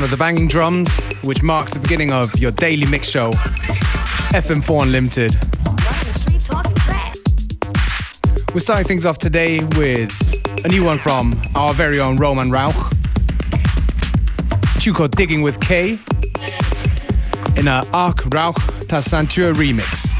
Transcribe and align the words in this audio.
sound 0.00 0.12
of 0.12 0.18
the 0.18 0.22
banging 0.22 0.48
drums, 0.48 0.98
which 1.24 1.42
marks 1.42 1.74
the 1.74 1.80
beginning 1.80 2.10
of 2.12 2.34
your 2.38 2.50
daily 2.52 2.86
mix 2.86 3.08
show, 3.08 3.30
FM4 4.32 4.84
Unlimited. 4.84 5.36
We're 8.54 8.60
starting 8.60 8.86
things 8.86 9.04
off 9.04 9.18
today 9.18 9.60
with 9.76 10.10
a 10.64 10.68
new 10.68 10.84
one 10.84 10.96
from 10.96 11.38
our 11.54 11.74
very 11.74 12.00
own 12.00 12.16
Roman 12.16 12.50
Rauch. 12.50 12.74
Chuko 14.80 15.10
Digging 15.10 15.42
with 15.42 15.60
K 15.60 15.98
in 17.56 17.68
a 17.68 17.82
Arc 17.92 18.24
Rauch 18.30 18.56
Tassantur 18.86 19.52
remix. 19.54 20.16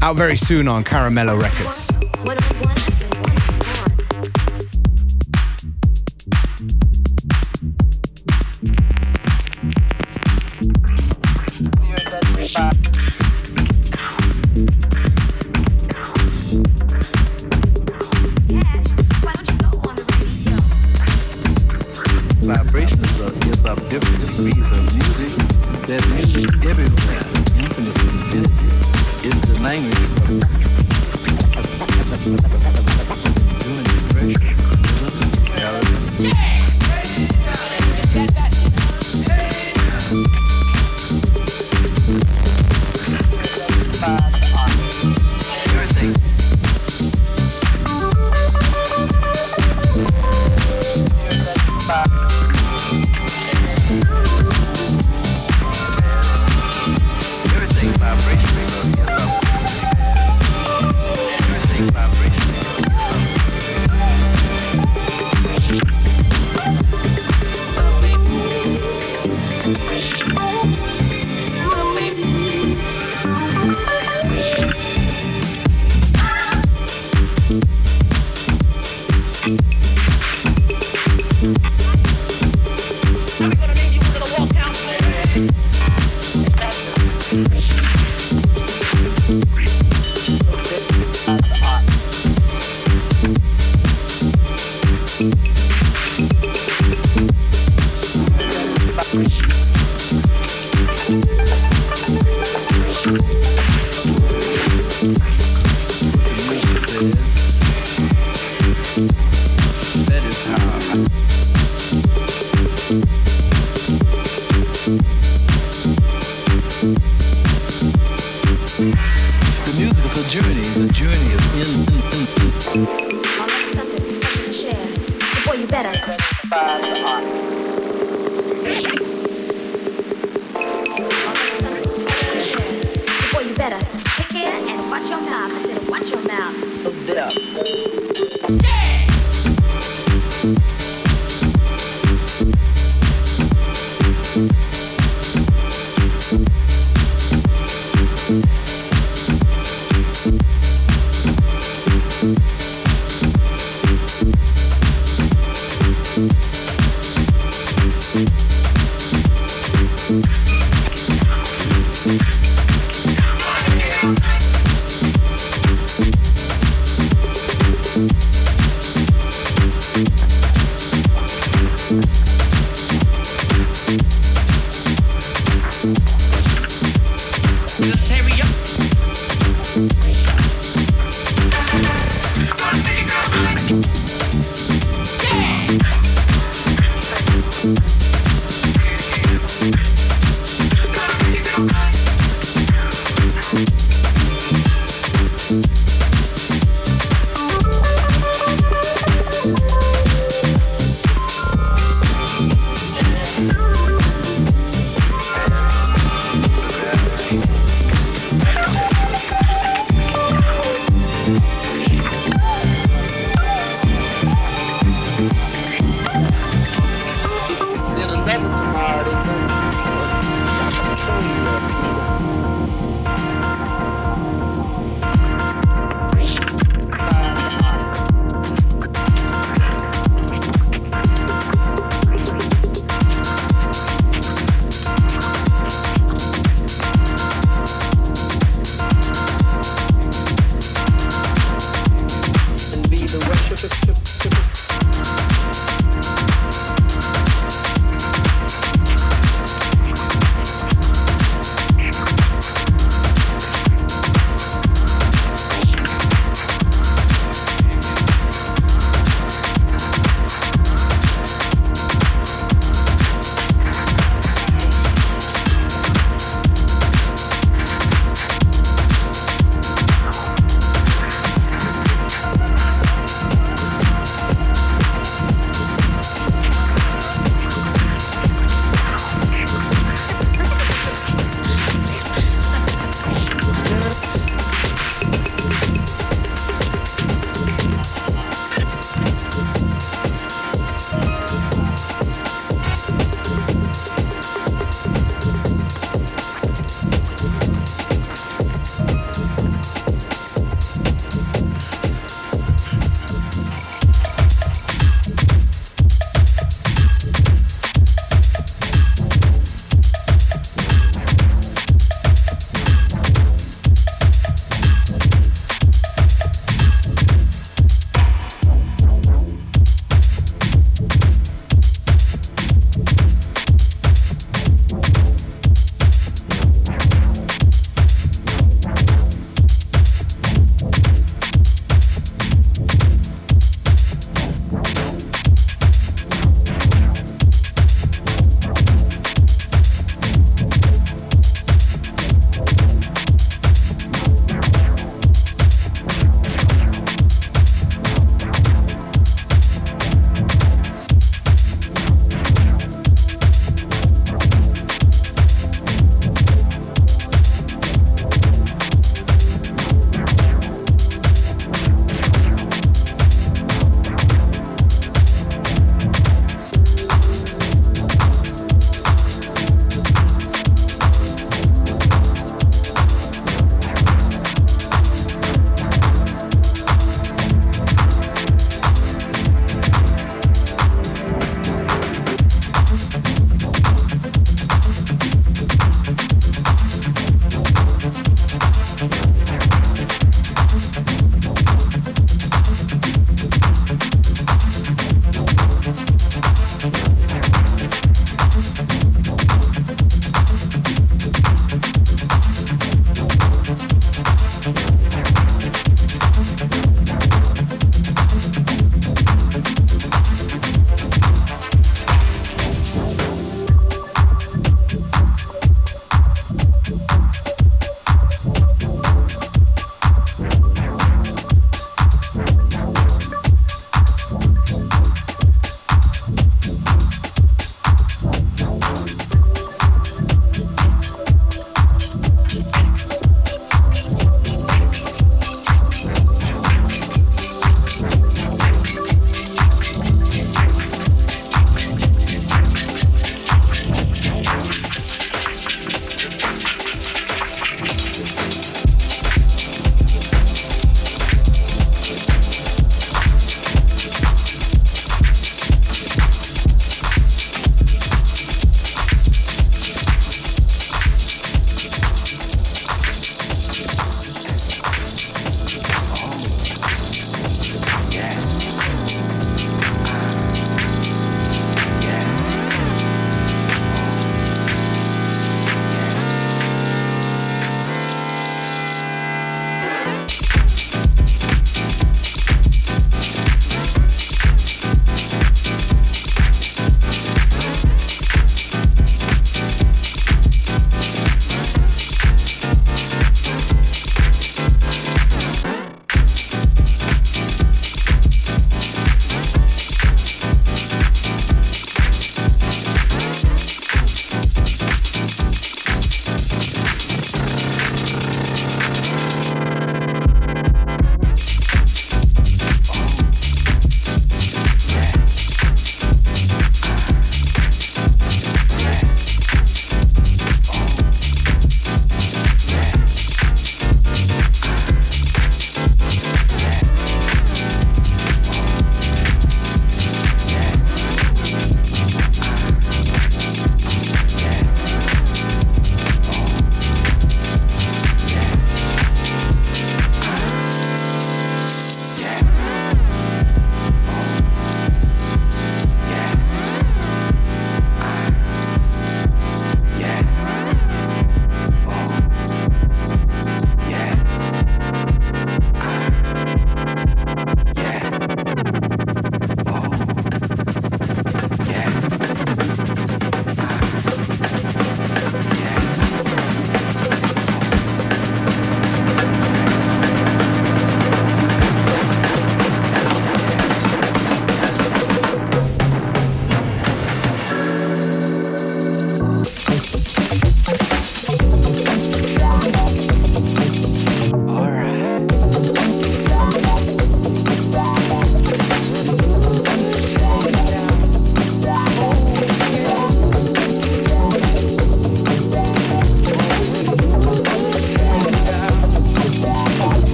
Out 0.00 0.16
very 0.16 0.36
soon 0.36 0.66
on 0.66 0.82
Caramello 0.82 1.38
Records. 1.40 2.01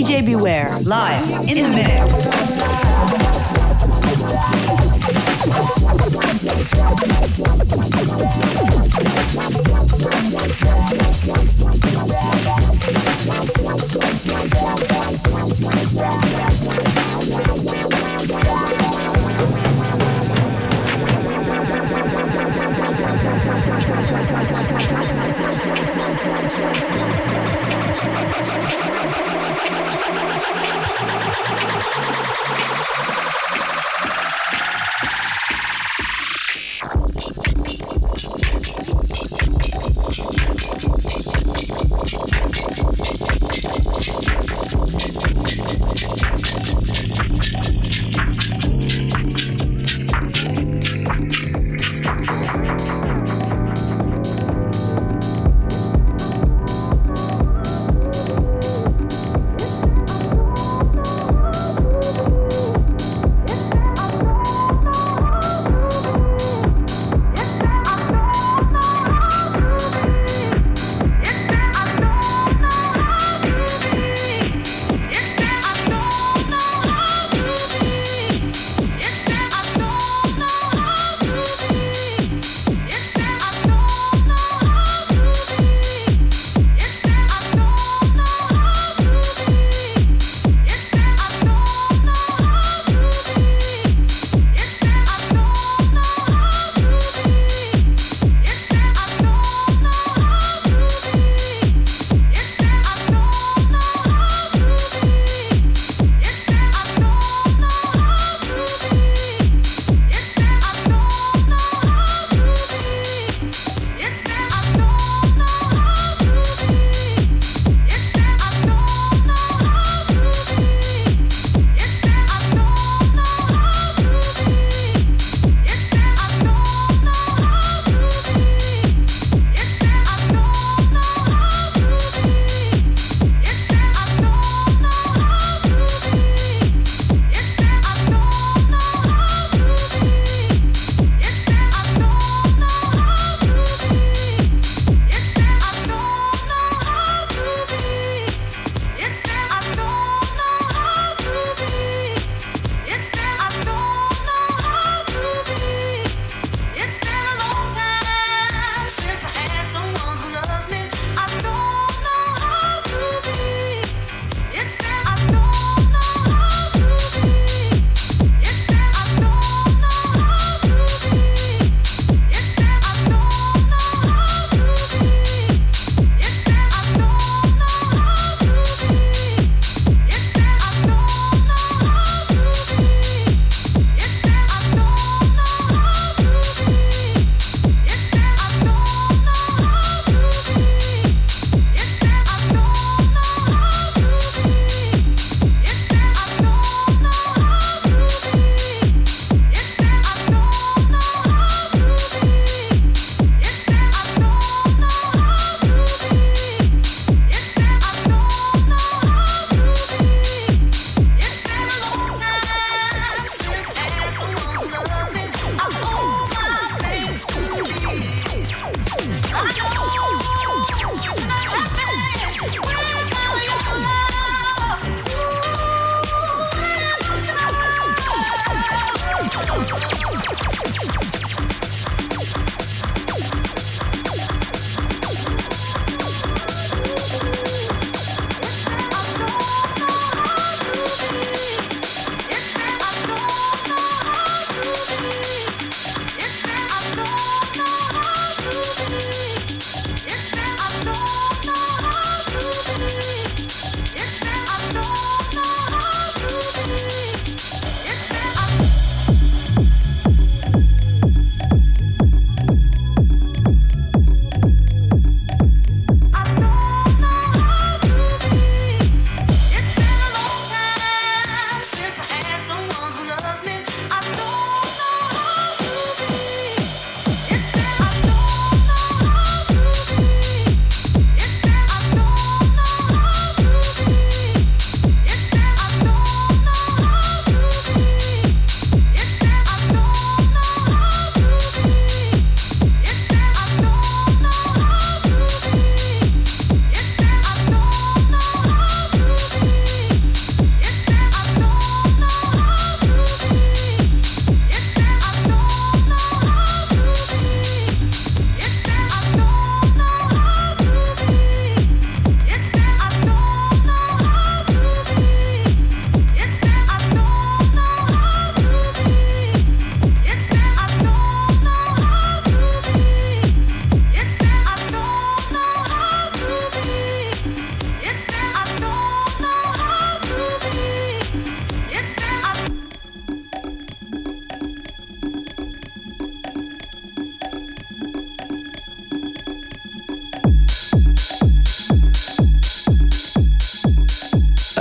DJ 0.00 0.24
Beware, 0.24 0.78
live 0.80 1.28
in 1.46 1.62
the 1.62 1.68
mix. 1.68 2.89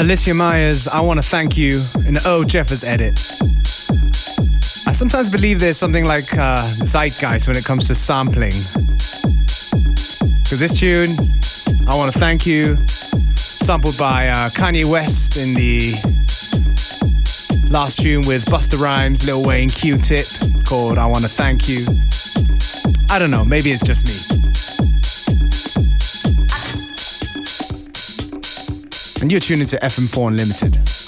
Alicia 0.09 0.33
Myers, 0.33 0.87
I 0.87 1.01
want 1.01 1.21
to 1.21 1.29
thank 1.29 1.55
you 1.55 1.79
in 2.07 2.17
oh, 2.25 2.43
Jeffers 2.43 2.83
edit. 2.83 3.19
I 4.87 4.91
sometimes 4.91 5.31
believe 5.31 5.59
there's 5.59 5.77
something 5.77 6.03
like 6.03 6.35
uh, 6.35 6.57
zeitgeist 6.83 7.47
when 7.47 7.55
it 7.55 7.63
comes 7.63 7.85
to 7.89 7.93
sampling. 7.93 8.49
Because 10.41 10.59
this 10.59 10.79
tune, 10.79 11.11
I 11.87 11.95
want 11.95 12.11
to 12.11 12.17
thank 12.17 12.47
you, 12.47 12.75
sampled 13.35 13.99
by 13.99 14.29
uh, 14.29 14.49
Kanye 14.49 14.83
West 14.91 15.37
in 15.37 15.53
the 15.53 15.91
last 17.69 17.99
tune 17.99 18.23
with 18.25 18.45
Busta 18.45 18.81
Rhymes, 18.81 19.27
Lil 19.27 19.45
Wayne, 19.45 19.69
Q-Tip, 19.69 20.25
called 20.65 20.97
I 20.97 21.05
Want 21.05 21.23
to 21.23 21.29
Thank 21.29 21.69
You. 21.69 21.85
I 23.11 23.19
don't 23.19 23.29
know, 23.29 23.45
maybe 23.45 23.69
it's 23.69 23.83
just 23.83 24.07
me. 24.07 24.18
And 29.21 29.29
you're 29.29 29.41
tuning 29.41 29.67
to 29.67 29.77
FM4 29.77 30.29
Unlimited. 30.29 30.98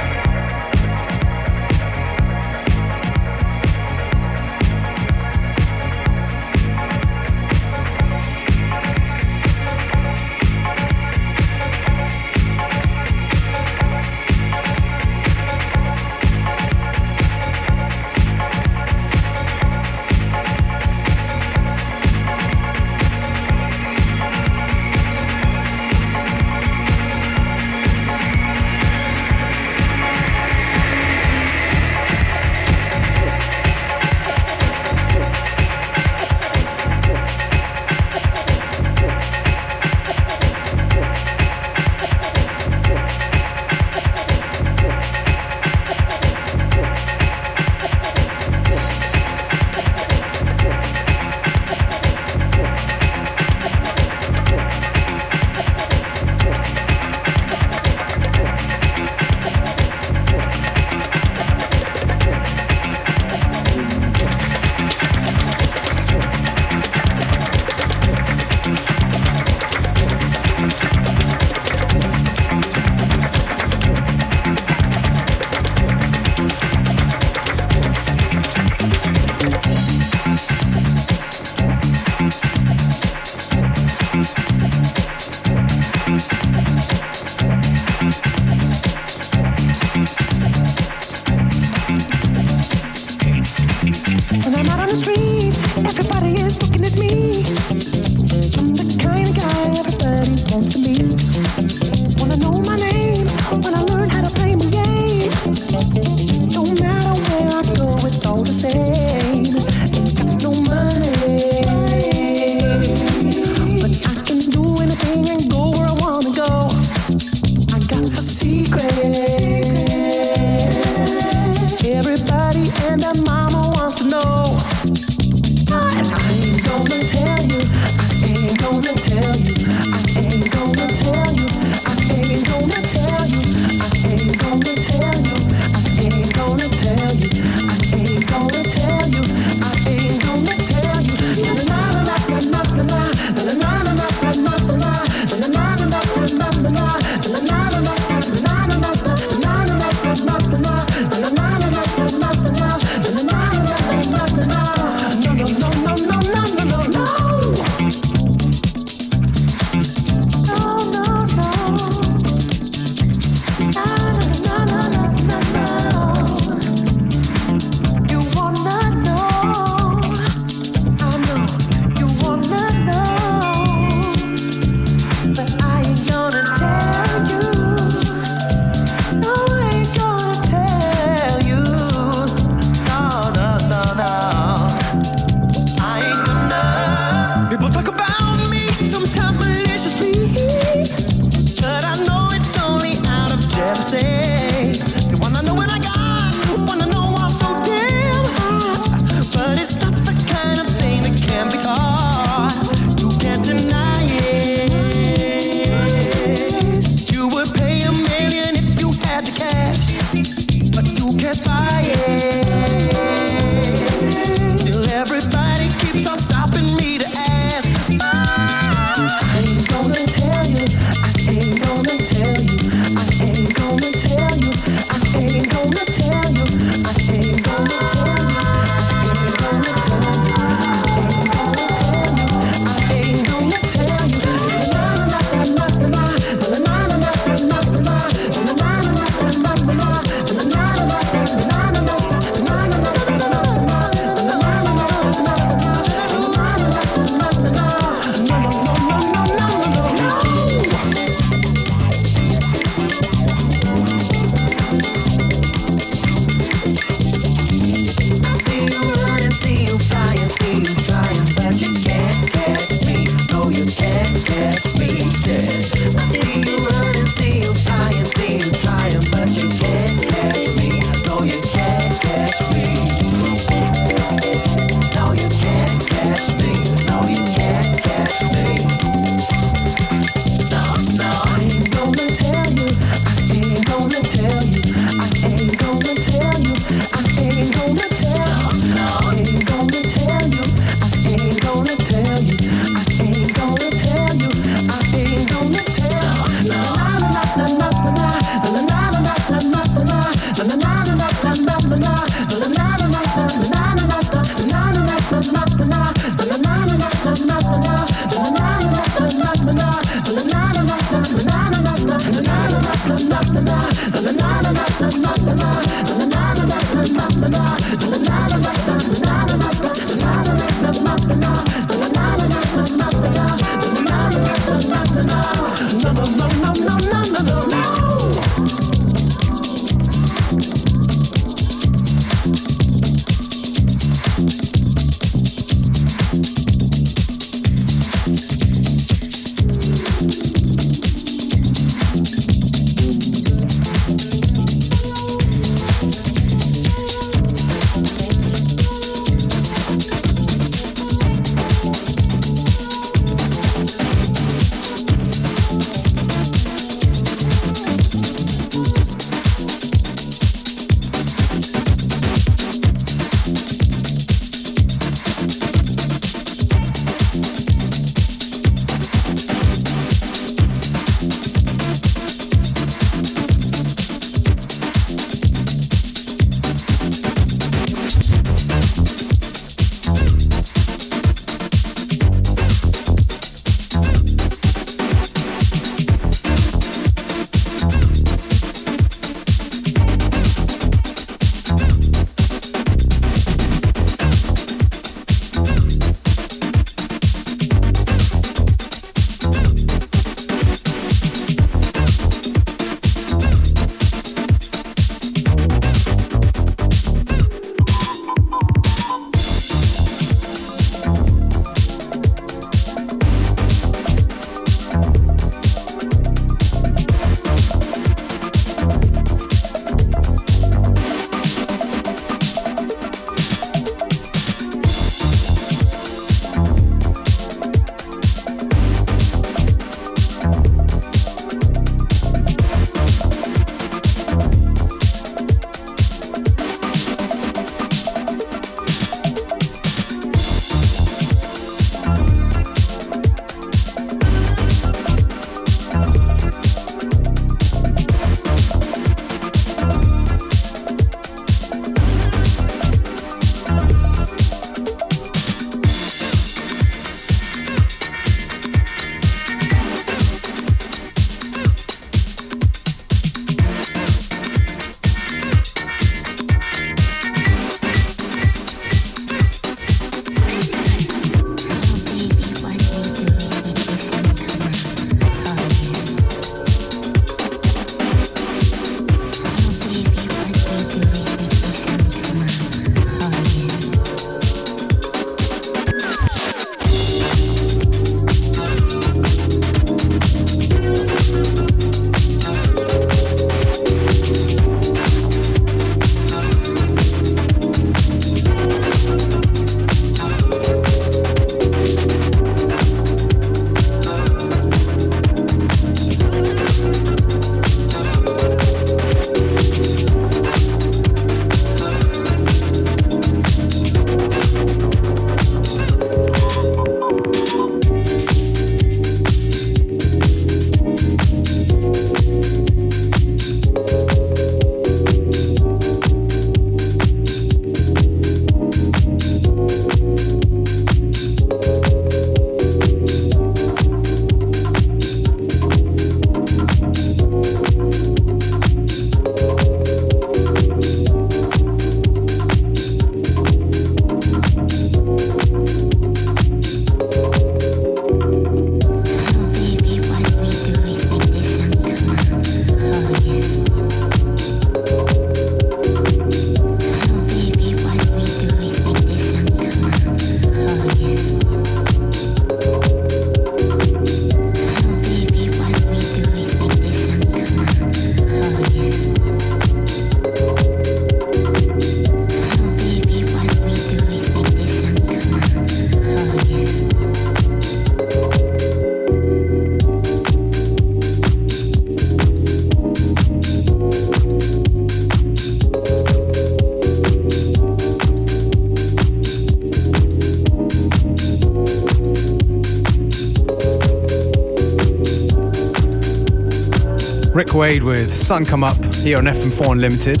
Wade 597.42 597.64
with 597.64 597.92
Sun 597.92 598.24
Come 598.24 598.44
Up 598.44 598.56
here 598.72 598.98
on 598.98 599.04
FM4 599.06 599.50
Unlimited. 599.50 600.00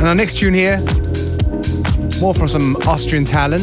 And 0.00 0.08
our 0.08 0.14
next 0.16 0.38
tune 0.38 0.54
here, 0.54 0.78
more 2.20 2.34
from 2.34 2.48
some 2.48 2.74
Austrian 2.88 3.24
talent. 3.24 3.62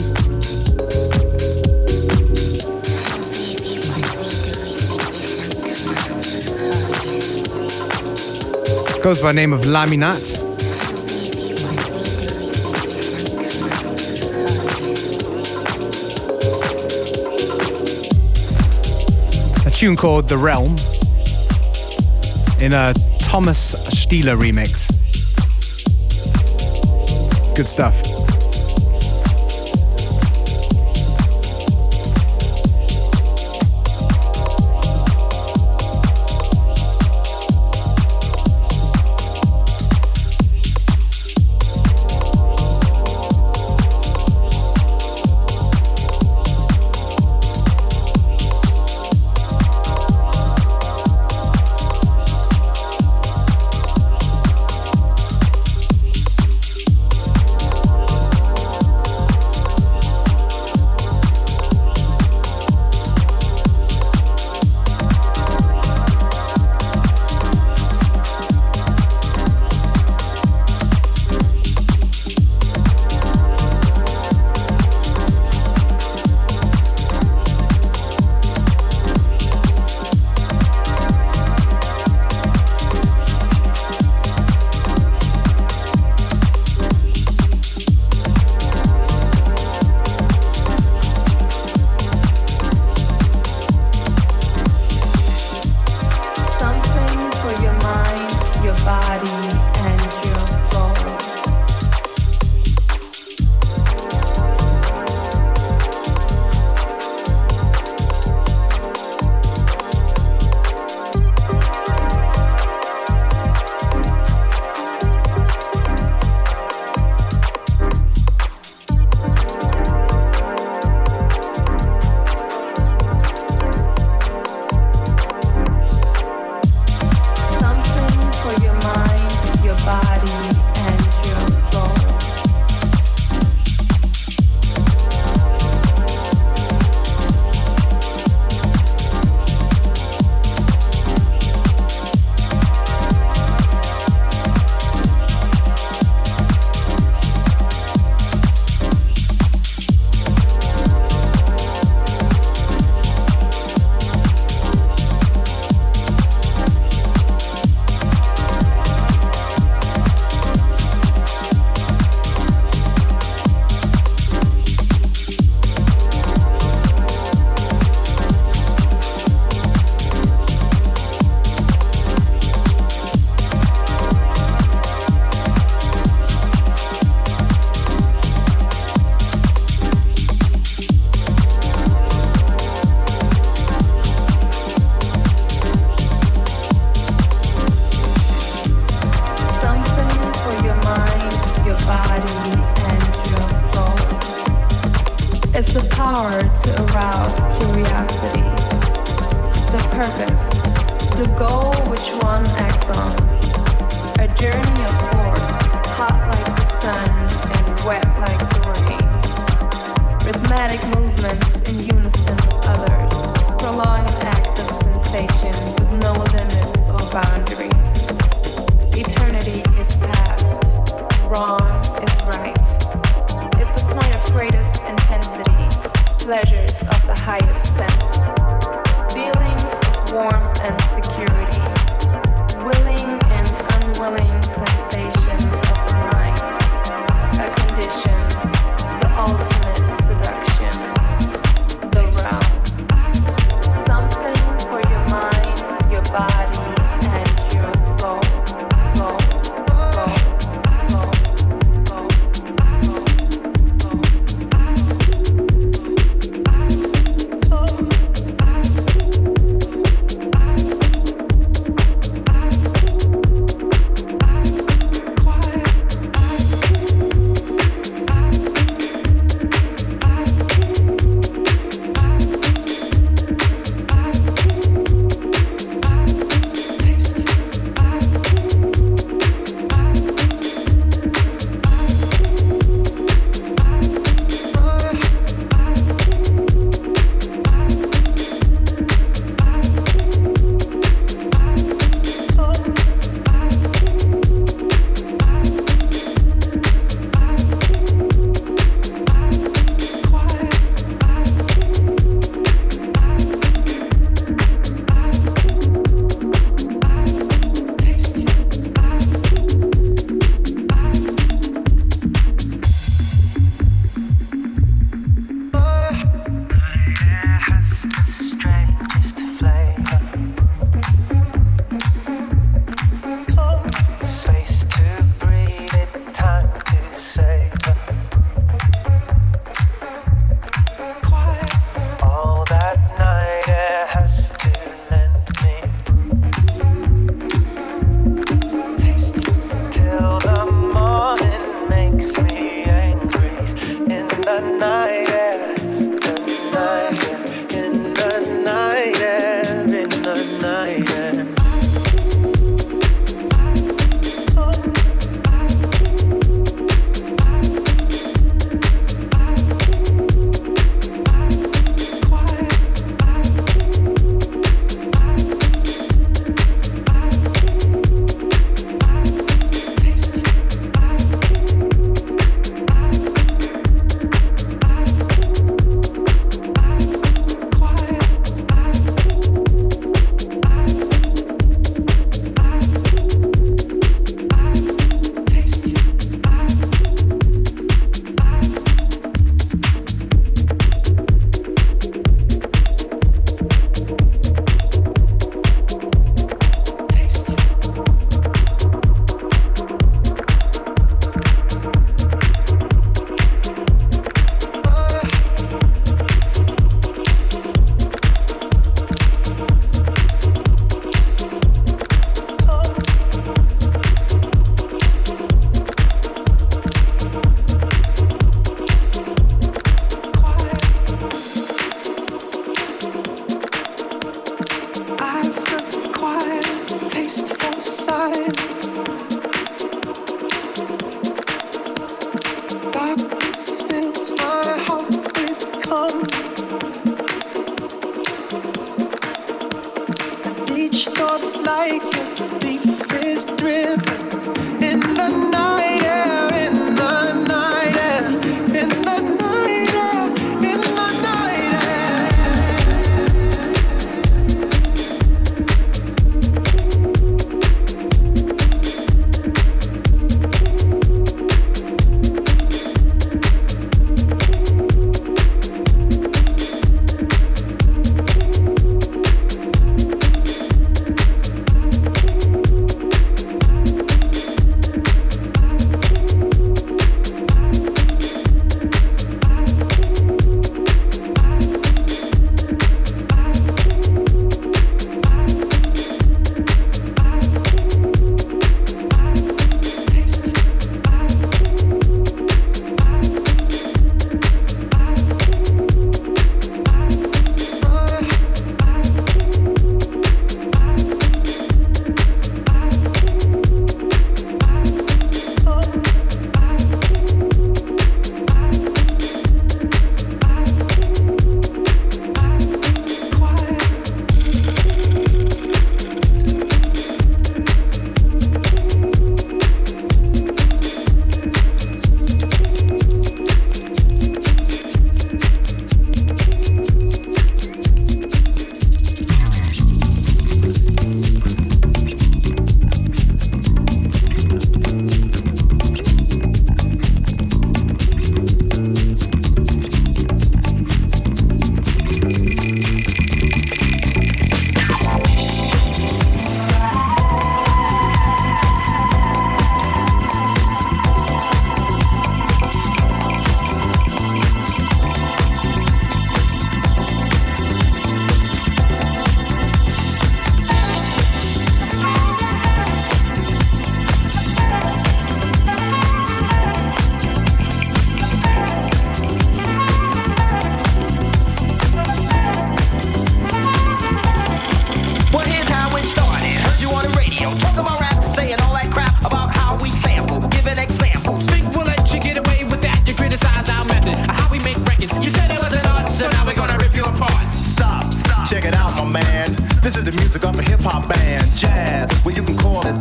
Goes 9.03 9.21
by 9.21 9.33
name 9.33 9.51
of 9.51 9.63
Laminat. 9.63 10.42
Tune 19.83 19.97
called 19.97 20.29
The 20.29 20.37
Realm 20.37 20.77
in 22.61 22.71
a 22.71 22.93
Thomas 23.19 23.75
Stieler 23.89 24.37
remix. 24.37 24.87
Good 27.53 27.67
stuff. 27.67 28.12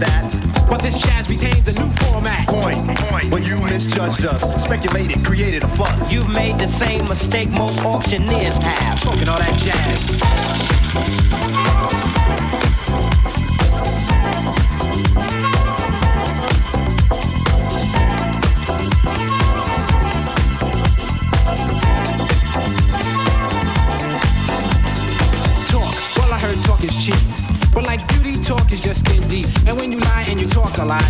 That. 0.02 0.66
But 0.68 0.80
this 0.80 1.00
jazz 1.00 1.28
retains 1.28 1.68
a 1.68 1.72
new 1.72 1.90
format. 2.02 2.46
Point, 2.48 2.98
point. 2.98 3.30
When 3.30 3.42
you 3.42 3.58
misjudged 3.60 4.24
us, 4.26 4.42
speculated, 4.62 5.24
created 5.24 5.62
a 5.62 5.68
fuss. 5.68 6.12
You've 6.12 6.28
made 6.28 6.58
the 6.58 6.66
same 6.66 7.08
mistake 7.08 7.50
most 7.50 7.84
auctioneers 7.84 8.58
have. 8.58 9.00
Talking 9.00 9.28
all 9.28 9.38
that 9.38 9.58
jazz. 9.58 10.18
Talk, 25.70 25.94
well 26.18 26.32
I 26.32 26.38
heard 26.38 26.60
talk 26.64 26.84
is 26.84 26.96
cheap. 27.04 27.21
Is 28.72 28.80
just 28.80 29.00
skin 29.04 29.20
deep. 29.28 29.46
And 29.66 29.76
when 29.76 29.92
you 29.92 30.00
lie 30.00 30.24
and 30.28 30.40
you 30.40 30.48
talk 30.48 30.78
a 30.78 30.84
lot, 30.84 31.02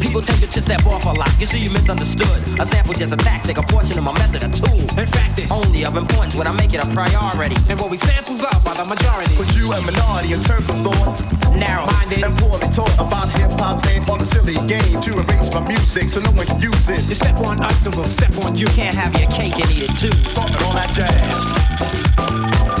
People 0.00 0.20
tend 0.20 0.42
to 0.42 0.62
step 0.62 0.84
off 0.86 1.06
a 1.06 1.10
lot. 1.10 1.32
You 1.40 1.46
see, 1.46 1.58
you 1.58 1.70
misunderstood. 1.70 2.36
A 2.60 2.66
sample 2.66 2.94
just 2.94 3.12
a 3.12 3.16
tactic, 3.16 3.58
a 3.58 3.62
portion 3.62 3.96
of 3.98 4.04
my 4.04 4.12
method, 4.12 4.44
a 4.44 4.50
tool. 4.52 4.76
in 4.76 5.06
fact, 5.08 5.38
it's 5.38 5.50
Only 5.50 5.84
of 5.84 5.96
importance 5.96 6.36
when 6.36 6.46
I 6.46 6.52
make 6.52 6.74
it 6.74 6.84
a 6.84 6.88
priority. 6.92 7.56
and 7.70 7.80
what 7.80 7.90
we 7.90 7.96
samples 7.96 8.44
up 8.44 8.62
by 8.64 8.74
the 8.76 8.84
majority. 8.84 9.34
But 9.40 9.56
you 9.56 9.72
a 9.72 9.80
minority 9.82 10.32
in 10.34 10.40
terms 10.42 10.68
of 10.68 10.76
thought. 10.84 11.56
Narrow. 11.56 11.86
Minded, 11.86 12.24
And 12.24 12.34
poorly 12.38 12.68
taught 12.76 12.94
about 13.00 13.28
hip 13.34 13.50
hop 13.58 13.84
and 13.86 14.08
all 14.08 14.18
the 14.18 14.26
silly 14.26 14.54
game 14.68 15.00
to 15.00 15.10
erase 15.16 15.48
my 15.52 15.64
music 15.66 16.08
so 16.08 16.20
no 16.20 16.30
one 16.32 16.46
can 16.46 16.60
use 16.60 16.88
it. 16.88 17.00
you 17.08 17.14
step 17.14 17.36
on 17.36 17.60
us 17.64 17.86
and 17.86 17.94
we'll 17.96 18.04
step 18.04 18.36
on 18.44 18.54
you. 18.54 18.66
Can't 18.76 18.94
have 18.94 19.12
your 19.18 19.30
cake 19.30 19.56
and 19.56 19.70
eat 19.72 19.88
it 19.88 19.94
too. 19.96 20.12
Talking 20.34 20.60
all 20.62 20.74
that 20.74 20.92
jazz. 20.92 22.75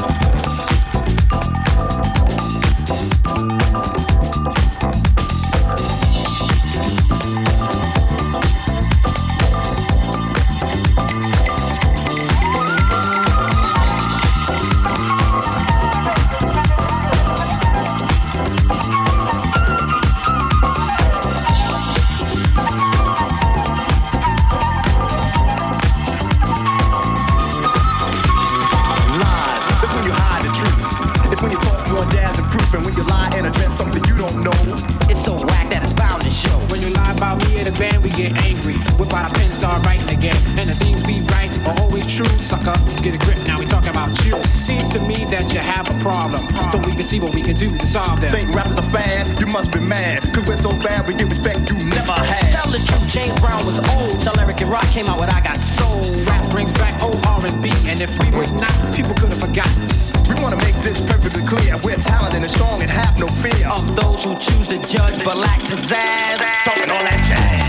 Must. 50.20 50.34
Cause 50.34 50.46
we're 50.46 50.56
so 50.56 50.70
bad, 50.82 51.06
we 51.06 51.14
get 51.14 51.28
respect 51.28 51.70
you 51.70 51.76
never 51.90 52.12
had. 52.12 52.52
Tell 52.52 52.70
the 52.70 52.78
truth, 52.78 53.08
James 53.10 53.38
Brown 53.40 53.64
was 53.66 53.78
old. 53.96 54.22
Tell 54.22 54.38
Eric 54.38 54.60
and 54.60 54.70
Rock 54.70 54.88
came 54.90 55.06
out 55.06 55.20
with 55.20 55.30
I 55.30 55.40
Got 55.42 55.56
Soul. 55.56 56.00
Rap 56.24 56.50
brings 56.50 56.72
back 56.72 57.00
old 57.02 57.18
R&B, 57.26 57.70
and 57.86 58.00
if 58.00 58.10
we 58.18 58.30
were 58.30 58.48
not, 58.60 58.74
people 58.94 59.14
could 59.14 59.32
have 59.32 59.40
forgotten. 59.40 59.82
We 60.28 60.34
wanna 60.42 60.56
make 60.56 60.76
this 60.82 61.00
perfectly 61.06 61.44
clear. 61.46 61.76
We're 61.84 61.96
talented 61.96 62.42
and 62.42 62.50
strong 62.50 62.82
and 62.82 62.90
have 62.90 63.18
no 63.18 63.26
fear. 63.26 63.68
Of 63.68 63.94
those 63.96 64.24
who 64.24 64.34
choose 64.38 64.68
to 64.68 64.78
judge 64.86 65.24
but 65.24 65.36
lack 65.36 65.60
pizzazz. 65.60 66.38
Talking 66.64 66.90
all 66.90 67.02
that 67.02 67.22
jazz. 67.24 67.65